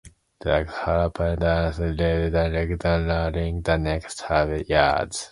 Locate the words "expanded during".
2.73-3.61